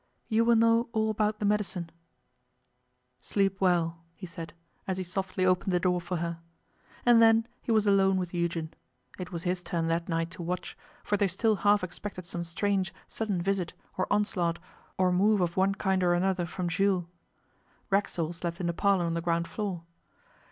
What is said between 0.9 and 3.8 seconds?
all about the medicine.' 'Sleep